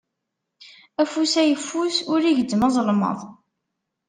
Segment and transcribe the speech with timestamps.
[1.01, 3.19] Afus ayeffus ur igezzem azelmaḍ.